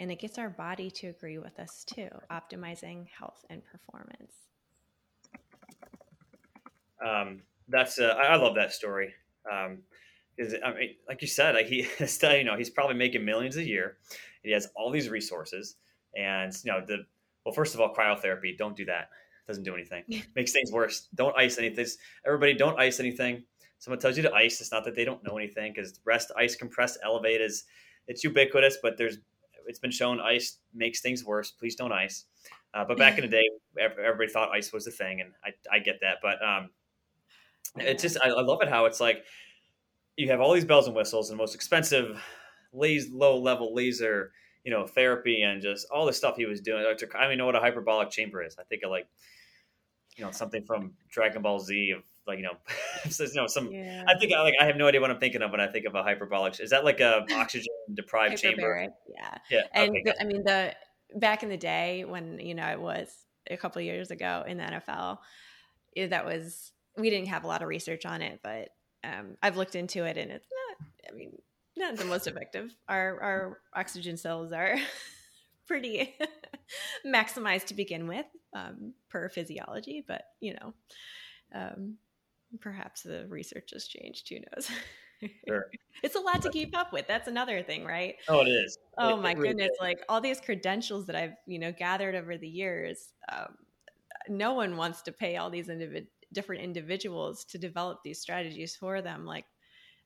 [0.00, 4.32] And it gets our body to agree with us too, optimizing health and performance.
[7.04, 9.14] Um, that's uh, I love that story.
[9.50, 9.78] Um,
[10.36, 13.64] is I mean, like you said, like he, you know, he's probably making millions a
[13.64, 13.98] year.
[14.42, 15.76] He has all these resources,
[16.16, 16.98] and you know, the
[17.44, 18.56] well, first of all, cryotherapy.
[18.56, 19.08] Don't do that.
[19.44, 20.04] It doesn't do anything.
[20.34, 21.08] Makes things worse.
[21.14, 21.86] Don't ice anything.
[22.26, 23.44] Everybody, don't ice anything.
[23.78, 24.60] Someone tells you to ice.
[24.60, 27.64] It's not that they don't know anything because rest, ice, compress, elevate is
[28.06, 29.18] it's ubiquitous, but there's
[29.66, 31.50] it's been shown ice makes things worse.
[31.50, 32.24] Please don't ice.
[32.72, 33.44] Uh, but back in the day,
[33.78, 36.18] everybody thought ice was the thing, and I, I get that.
[36.22, 36.70] But um,
[37.76, 39.24] it's just I, I love it how it's like
[40.16, 42.22] you have all these bells and whistles and most expensive,
[42.72, 44.32] laser, low level laser,
[44.64, 46.80] you know, therapy and just all the stuff he was doing.
[46.80, 48.56] I don't even know what a hyperbolic chamber is.
[48.58, 49.06] I think of like,
[50.16, 52.56] you know, something from Dragon Ball Z of like you know,
[53.18, 53.70] you know some.
[53.70, 54.04] Yeah.
[54.06, 55.94] I think like I have no idea what I'm thinking of when I think of
[55.94, 56.58] a hyperbolic.
[56.60, 58.88] Is that like a oxygen deprived chamber?
[59.08, 59.60] Yeah, yeah.
[59.72, 60.74] And okay, the, I mean the
[61.14, 63.10] back in the day when you know it was
[63.50, 65.18] a couple years ago in the NFL,
[66.08, 68.68] that was we didn't have a lot of research on it, but
[69.02, 70.88] um, I've looked into it and it's not.
[71.10, 71.32] I mean,
[71.76, 72.74] not the most effective.
[72.88, 74.76] Our our oxygen cells are
[75.66, 76.14] pretty
[77.06, 80.74] maximized to begin with um, per physiology, but you know,
[81.54, 81.96] um,
[82.60, 84.28] perhaps the research has changed.
[84.28, 84.70] Who knows?
[85.48, 85.70] Sure.
[86.02, 87.06] it's a lot to keep up with.
[87.06, 88.16] That's another thing, right?
[88.28, 88.76] Oh, it is.
[88.98, 89.70] Oh it, my it really goodness!
[89.70, 89.78] Is.
[89.80, 93.12] Like all these credentials that I've you know gathered over the years.
[93.32, 93.54] Um,
[94.28, 99.00] no one wants to pay all these individ- different individuals to develop these strategies for
[99.00, 99.24] them.
[99.24, 99.46] Like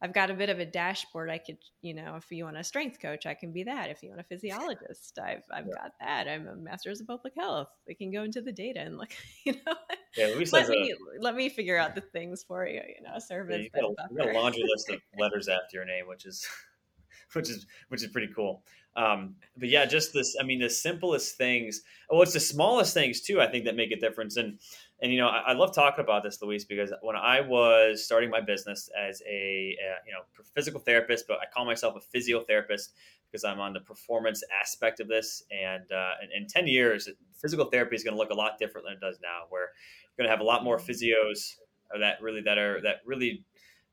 [0.01, 1.29] I've got a bit of a dashboard.
[1.29, 3.91] I could, you know, if you want a strength coach, I can be that.
[3.91, 5.75] If you want a physiologist, I've I've yeah.
[5.75, 6.29] got that.
[6.29, 7.69] I'm a master's of public health.
[7.87, 9.11] We can go into the data and look,
[9.45, 9.75] you know.
[10.17, 12.81] Yeah, let me a, let me figure out the things for you.
[12.81, 13.57] You know, service.
[13.75, 16.27] Yeah, you got, a, you got a laundry list of letters after your name, which
[16.27, 16.47] is
[17.33, 18.63] which is which is pretty cool.
[18.95, 20.37] Um, but yeah, just this.
[20.41, 21.83] I mean, the simplest things.
[22.11, 23.41] Well, it's the smallest things too.
[23.41, 24.37] I think that make a difference.
[24.37, 24.59] And
[25.01, 28.31] and you know I, I, love talking about this Louise because when i was starting
[28.31, 30.21] my business as a, you know
[30.55, 32.91] physical therapist but i call myself a physiotherapist
[33.31, 35.43] because i'm on the performance aspect of this.
[35.51, 38.87] And uh, in, in 10 years physical therapy is going to look a lot different
[38.87, 39.71] than it does now where
[40.17, 41.57] you're going to have a lot more physios
[41.99, 43.45] that really that are that really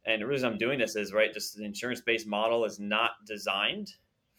[0.05, 3.11] and the reason i'm doing this is right just the insurance based model is not
[3.25, 3.93] designed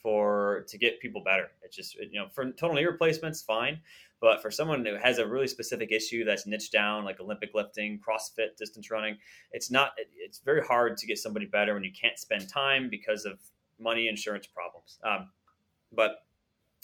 [0.07, 1.49] for to get people better.
[1.65, 3.81] It's just you know for total knee replacements fine
[4.21, 8.01] but for someone who has a really specific issue that's niched down, like Olympic lifting,
[8.01, 9.17] CrossFit, distance running,
[9.53, 9.93] it's not.
[10.17, 13.39] It's very hard to get somebody better when you can't spend time because of
[13.79, 14.99] money, insurance problems.
[15.05, 15.31] Um,
[15.93, 16.23] but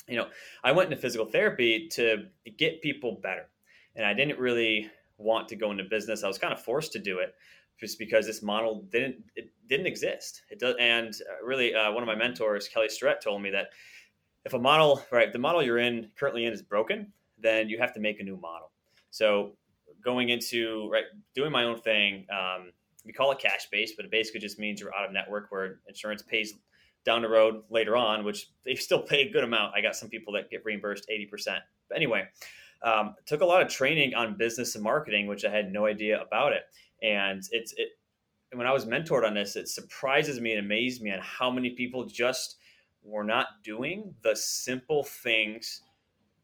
[0.08, 0.26] you know,
[0.62, 2.26] I went into physical therapy to
[2.58, 3.48] get people better,
[3.96, 6.24] and I didn't really want to go into business.
[6.24, 7.34] I was kind of forced to do it
[7.80, 10.42] just because this model didn't it didn't exist.
[10.50, 13.68] It does, and uh, really, uh, one of my mentors, Kelly Starrett, told me that
[14.44, 17.12] if a model, right, the model you're in currently in is broken,
[17.42, 18.70] then you have to make a new model.
[19.10, 19.52] So
[20.04, 22.72] going into right doing my own thing, um,
[23.04, 25.80] we call it cash based, but it basically just means you're out of network where
[25.86, 26.54] insurance pays
[27.04, 29.74] down the road later on, which they still pay a good amount.
[29.76, 31.58] I got some people that get reimbursed 80%.
[31.88, 32.28] But anyway,
[32.82, 36.20] um, took a lot of training on business and marketing, which I had no idea
[36.20, 36.62] about it.
[37.02, 37.88] And it's, it,
[38.52, 41.70] when I was mentored on this, it surprises me and amazed me on how many
[41.70, 42.56] people just
[43.02, 45.82] were not doing the simple things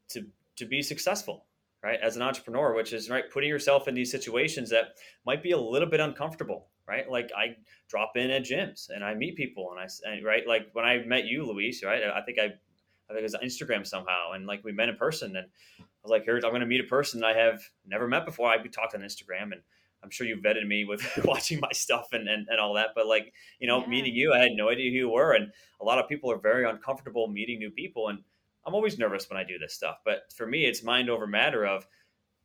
[0.09, 0.25] to
[0.59, 1.45] to be successful
[1.83, 4.95] right as an entrepreneur which is right putting yourself in these situations that
[5.25, 7.55] might be a little bit uncomfortable right like i
[7.87, 11.25] drop in at gyms and i meet people and i right like when i met
[11.25, 14.63] you Louise right i think i i think it was on instagram somehow and like
[14.63, 15.47] we met in person and
[15.79, 18.49] i was like here i'm going to meet a person i have never met before
[18.49, 19.61] i talked on instagram and
[20.03, 23.07] i'm sure you vetted me with watching my stuff and, and, and all that but
[23.07, 23.87] like you know yeah.
[23.87, 26.39] meeting you i had no idea who you were and a lot of people are
[26.39, 28.19] very uncomfortable meeting new people and
[28.65, 29.97] I'm always nervous when I do this stuff.
[30.05, 31.87] But for me, it's mind over matter of,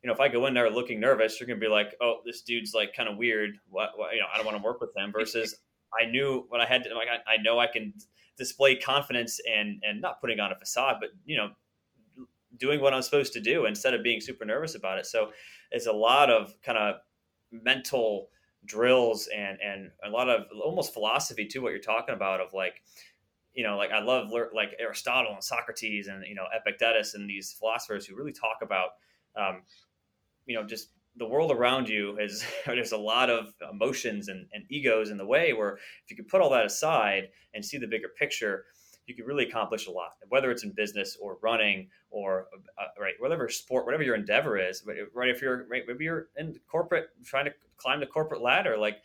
[0.03, 2.17] you know, if I go in there looking nervous, you're going to be like, oh,
[2.25, 3.51] this dude's like kind of weird.
[3.69, 5.57] What, what, you know, I don't want to work with him versus
[5.99, 7.95] I knew what I had to, like, I, I know I can
[8.37, 11.51] display confidence and, and not putting on a facade, but, you know,
[12.59, 15.07] doing what I'm supposed to do instead of being super nervous about it.
[15.07, 15.31] So
[15.71, 16.97] it's a lot of kind of
[17.51, 18.29] mental
[18.65, 22.83] drills and, and a lot of almost philosophy to what you're talking about of like,
[23.55, 27.53] you know, like I love like Aristotle and Socrates and you know Epictetus and these
[27.53, 28.91] philosophers who really talk about,
[29.37, 29.63] um,
[30.47, 34.65] you know, just the world around you is there's a lot of emotions and, and
[34.69, 35.53] egos in the way.
[35.53, 38.65] Where if you could put all that aside and see the bigger picture,
[39.07, 40.13] you could really accomplish a lot.
[40.29, 44.85] Whether it's in business or running or uh, right, whatever sport, whatever your endeavor is.
[45.15, 48.99] Right, if you're right, maybe you're in corporate trying to climb the corporate ladder, like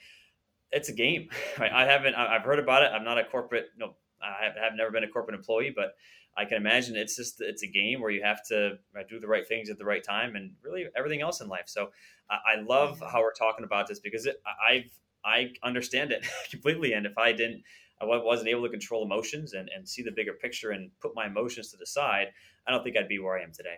[0.71, 1.30] it's a game.
[1.59, 1.71] Right?
[1.71, 2.15] I haven't.
[2.15, 2.91] I've heard about it.
[2.93, 5.95] I'm not a corporate you know, I have never been a corporate employee, but
[6.38, 9.28] I can imagine it's just it's a game where you have to uh, do the
[9.28, 11.65] right things at the right time, and really everything else in life.
[11.67, 11.89] So
[12.30, 14.91] I, love how we're talking about this because it, I've
[15.26, 17.63] I understand it completely, and if I didn't,
[18.01, 21.26] I wasn't able to control emotions and, and see the bigger picture and put my
[21.28, 22.28] emotions to the side,
[22.67, 23.76] I don't think I'd be where I am today.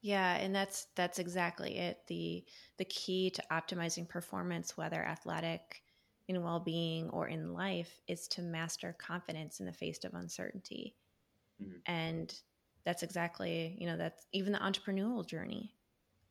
[0.00, 1.98] Yeah, and that's that's exactly it.
[2.06, 2.44] The
[2.78, 5.82] the key to optimizing performance, whether athletic,
[6.28, 10.94] in well being or in life is to master confidence in the face of uncertainty.
[11.62, 11.78] Mm-hmm.
[11.86, 12.40] And
[12.84, 15.74] that's exactly, you know, that's even the entrepreneurial journey.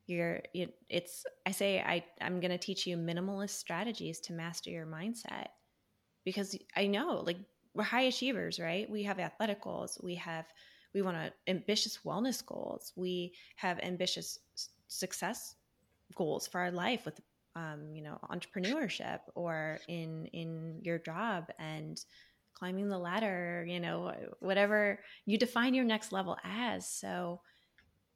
[0.06, 4.70] You're, it, it's, I say, I, I'm going to teach you minimalist strategies to master
[4.70, 5.48] your mindset
[6.24, 7.38] because I know like
[7.74, 8.90] we're high achievers, right?
[8.90, 10.00] We have athletic goals.
[10.02, 10.46] We have,
[10.94, 12.94] we want to ambitious wellness goals.
[12.96, 14.40] We have ambitious
[14.88, 15.56] success
[16.16, 17.20] goals for our life with
[17.58, 22.00] um, you know entrepreneurship or in in your job and
[22.54, 26.88] climbing the ladder you know whatever you define your next level as.
[26.88, 27.42] So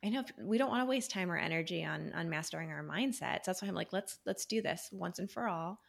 [0.03, 3.43] i know we don't want to waste time or energy on on mastering our mindsets.
[3.45, 5.79] That's why i'm like let's let's do this once and for all.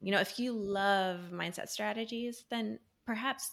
[0.00, 3.50] You know if you love mindset strategies then perhaps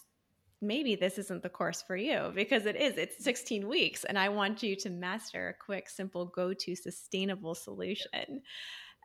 [0.62, 2.98] maybe this isn't the course for you because it is.
[2.98, 7.54] It's 16 weeks and i want you to master a quick simple go to sustainable
[7.54, 8.42] solution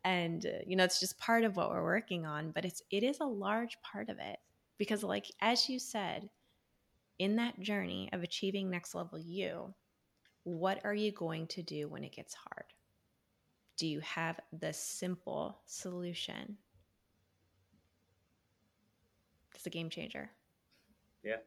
[0.05, 3.03] and uh, you know it's just part of what we're working on but it's it
[3.03, 4.37] is a large part of it
[4.77, 6.29] because like as you said
[7.19, 9.73] in that journey of achieving next level you
[10.45, 12.65] what are you going to do when it gets hard?
[13.77, 16.55] Do you have the simple solution?
[19.55, 20.29] It's a game changer.
[21.23, 21.37] Yeah,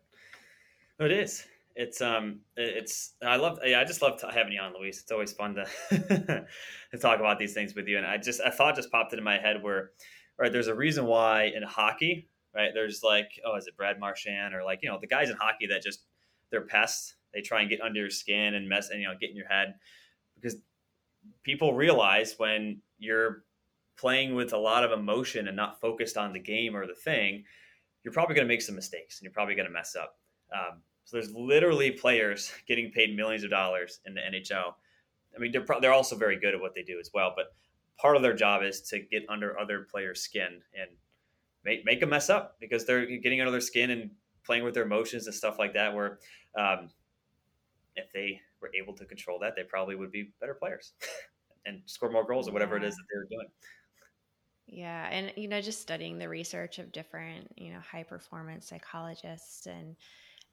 [0.99, 1.47] it is.
[1.75, 3.59] It's um, it's I love.
[3.65, 5.01] Yeah, I just love having you on, Louise.
[5.01, 5.67] It's always fun to
[6.91, 7.99] to talk about these things with you.
[7.99, 9.91] And I just a thought just popped into my head where,
[10.39, 14.55] right, there's a reason why in hockey, right, there's like, oh, is it Brad Marchand
[14.55, 16.05] or like you know the guys in hockey that just
[16.51, 17.15] they're pests.
[17.33, 19.49] They try and get under your skin and mess and you know get in your
[19.49, 19.75] head
[20.35, 20.57] because
[21.45, 23.45] people realize when you're
[23.97, 27.45] playing with a lot of emotion and not focused on the game or the thing
[28.09, 30.17] you're probably going to make some mistakes and you're probably going to mess up.
[30.55, 34.75] Um, so there's literally players getting paid millions of dollars in the NHL.
[35.35, 37.55] I mean, they're pro- they're also very good at what they do as well, but
[37.97, 40.91] part of their job is to get under other players' skin and
[41.65, 44.11] make make them mess up because they're getting under their skin and
[44.45, 45.95] playing with their emotions and stuff like that.
[45.95, 46.19] Where
[46.59, 46.91] um,
[47.97, 50.93] if they were able to control that, they probably would be better players
[51.65, 53.49] and score more goals or whatever it is that they're doing.
[54.67, 59.67] Yeah, and you know, just studying the research of different, you know, high performance psychologists,
[59.67, 59.97] and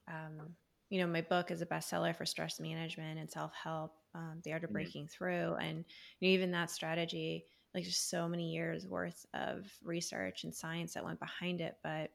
[0.08, 0.56] um,
[0.90, 4.54] you know, my book is a bestseller for stress management and self help, um, the
[4.54, 4.76] art of mm-hmm.
[4.76, 5.84] breaking through, and
[6.20, 10.94] you know, even that strategy, like just so many years worth of research and science
[10.94, 12.12] that went behind it, but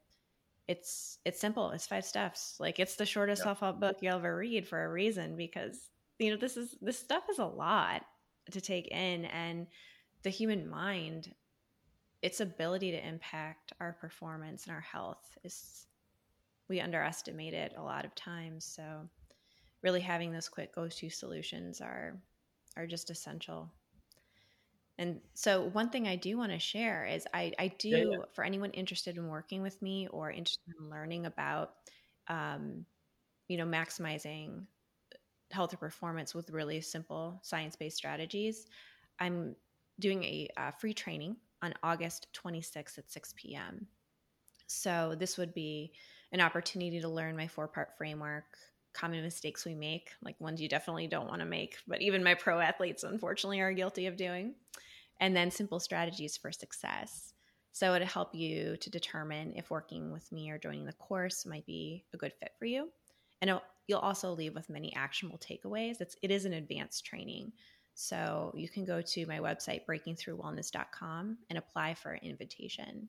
[0.68, 1.72] it's it's simple.
[1.72, 2.56] It's five steps.
[2.60, 6.30] Like it's the shortest self help book you'll ever read for a reason because you
[6.30, 8.02] know this is this stuff is a lot
[8.52, 9.66] to take in and
[10.22, 11.34] the human mind
[12.22, 15.86] its ability to impact our performance and our health is
[16.70, 18.82] we underestimate it a lot of times so
[19.82, 22.16] really having those quick go-to solutions are
[22.76, 23.68] are just essential
[24.98, 28.16] and so one thing i do want to share is i, I do yeah, yeah.
[28.32, 31.72] for anyone interested in working with me or interested in learning about
[32.28, 32.86] um,
[33.48, 34.64] you know maximizing
[35.50, 38.66] health or performance with really simple science-based strategies
[39.18, 39.56] i'm
[40.00, 43.86] doing a, a free training on August 26th at 6 p.m.
[44.66, 45.92] So this would be
[46.32, 48.56] an opportunity to learn my four part framework,
[48.92, 52.34] common mistakes we make, like ones you definitely don't want to make, but even my
[52.34, 54.54] pro athletes unfortunately are guilty of doing,
[55.20, 57.32] and then simple strategies for success.
[57.72, 61.66] So it'll help you to determine if working with me or joining the course might
[61.66, 62.88] be a good fit for you.
[63.40, 66.00] And you'll also leave with many actionable takeaways.
[66.00, 67.52] It's, it is an advanced training.
[67.94, 73.08] So you can go to my website, breakingthroughwellness.com, and apply for an invitation.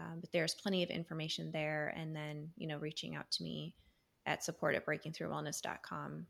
[0.00, 1.94] Um, but there's plenty of information there.
[1.96, 3.74] And then, you know, reaching out to me
[4.26, 6.26] at support at breakingthroughwellness.com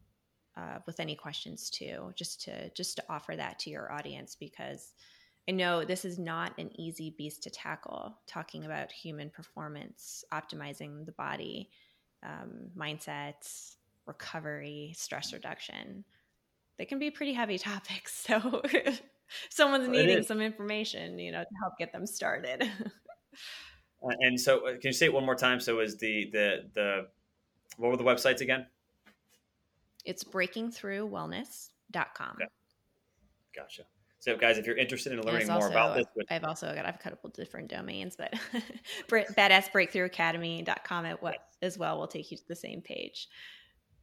[0.57, 4.93] uh, with any questions too, just to just to offer that to your audience because
[5.49, 8.19] I know this is not an easy beast to tackle.
[8.27, 11.71] Talking about human performance, optimizing the body,
[12.25, 16.05] um, mindsets, recovery, stress reduction
[16.81, 18.27] they can be pretty heavy topics.
[18.41, 18.63] So
[19.51, 22.69] someone's needing some information, you know, to help get them started.
[24.03, 25.61] uh, and so uh, can you say it one more time?
[25.61, 27.07] So is the, the, the,
[27.77, 28.67] what were the websites again?
[30.05, 32.37] It's breakingthroughwellness.com.
[32.37, 32.47] Okay.
[33.55, 33.83] Gotcha.
[34.21, 37.03] So, guys, if you're interested in learning also, more about this, I've also got I've
[37.03, 38.35] got a couple different domains, but
[39.09, 43.29] badassbreakthroughacademy.com at what as well will take you to the same page.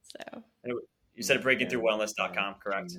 [0.01, 0.41] So,
[1.13, 2.93] you said breakingthroughwellness.com, correct?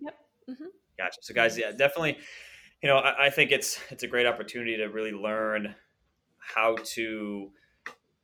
[0.00, 0.14] Yep.
[0.50, 0.64] Mm-hmm.
[0.98, 1.18] Gotcha.
[1.22, 2.18] So, guys, yeah, definitely.
[2.86, 5.74] You know, I, I think it's it's a great opportunity to really learn
[6.38, 7.50] how to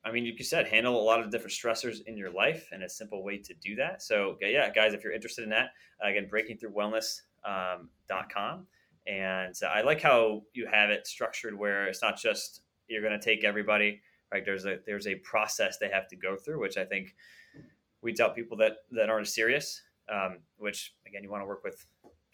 [0.04, 2.84] I mean, like you said, handle a lot of different stressors in your life and
[2.84, 4.02] a simple way to do that.
[4.02, 8.54] So, yeah, guys, if you're interested in that, uh, again, breakingthroughwellness.com.
[8.54, 8.66] Um,
[9.08, 13.24] and I like how you have it structured where it's not just you're going to
[13.24, 14.00] take everybody
[14.32, 14.44] right?
[14.44, 17.16] There's a there's a process they have to go through, which I think
[18.00, 19.82] we tell people that that aren't serious.
[20.08, 21.84] Um, which again, you want to work with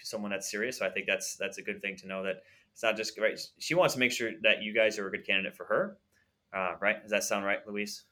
[0.02, 0.78] someone that's serious.
[0.78, 2.42] So I think that's that's a good thing to know that
[2.72, 3.38] it's not just right.
[3.58, 5.98] She wants to make sure that you guys are a good candidate for her,
[6.54, 7.02] uh, right?
[7.02, 8.04] Does that sound right, Louise?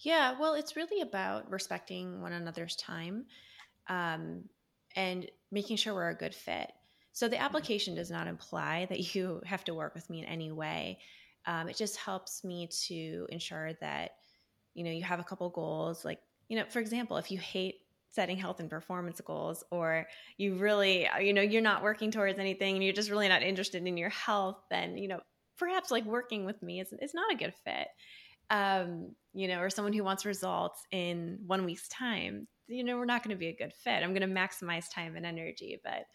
[0.00, 0.38] Yeah.
[0.38, 3.26] Well, it's really about respecting one another's time,
[3.88, 4.44] um,
[4.94, 6.72] and making sure we're a good fit.
[7.12, 7.44] So the mm-hmm.
[7.44, 10.98] application does not imply that you have to work with me in any way.
[11.46, 14.16] Um, it just helps me to ensure that
[14.74, 17.76] you know you have a couple goals like you know for example if you hate
[18.16, 20.06] setting health and performance goals or
[20.36, 23.86] you really you know you're not working towards anything and you're just really not interested
[23.86, 25.20] in your health then you know
[25.58, 27.88] perhaps like working with me is, is not a good fit
[28.50, 33.04] um, you know or someone who wants results in one week's time you know we're
[33.04, 36.06] not going to be a good fit i'm going to maximize time and energy but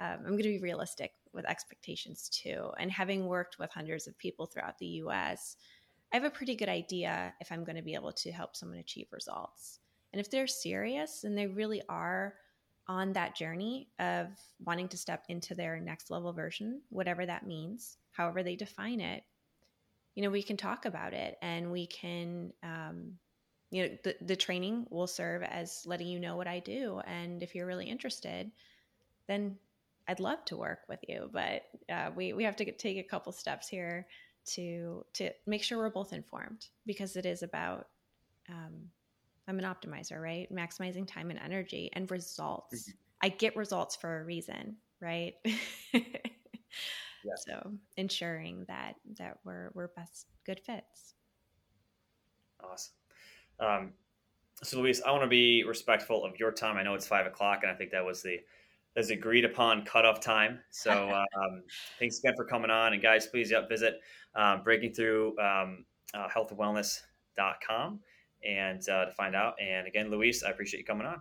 [0.00, 2.70] um, I'm going to be realistic with expectations too.
[2.78, 5.56] And having worked with hundreds of people throughout the US,
[6.12, 8.78] I have a pretty good idea if I'm going to be able to help someone
[8.78, 9.78] achieve results.
[10.12, 12.34] And if they're serious and they really are
[12.88, 14.28] on that journey of
[14.64, 19.22] wanting to step into their next level version, whatever that means, however they define it,
[20.14, 23.12] you know, we can talk about it and we can, um,
[23.70, 27.00] you know, the, the training will serve as letting you know what I do.
[27.06, 28.50] And if you're really interested,
[29.28, 29.56] then
[30.08, 33.30] I'd love to work with you, but uh, we we have to take a couple
[33.30, 34.08] steps here
[34.46, 37.86] to to make sure we're both informed because it is about
[38.48, 38.90] um,
[39.50, 40.48] I'm an optimizer, right?
[40.54, 42.82] Maximizing time and energy and results.
[42.82, 42.90] Mm-hmm.
[43.22, 45.34] I get results for a reason, right?
[45.92, 47.34] yeah.
[47.36, 51.14] So ensuring that that we're we're best good fits.
[52.62, 52.92] Awesome.
[53.58, 53.92] Um,
[54.62, 56.76] so Louise, I want to be respectful of your time.
[56.76, 58.38] I know it's five o'clock, and I think that was the
[58.96, 60.60] as agreed upon cutoff time.
[60.70, 60.92] So
[61.36, 61.64] um,
[61.98, 62.92] thanks again for coming on.
[62.92, 64.00] And guys, please yep, visit
[64.36, 66.28] um, breaking through um, uh,
[68.44, 69.54] and uh, to find out.
[69.60, 71.20] And again, Louise, I appreciate you coming on.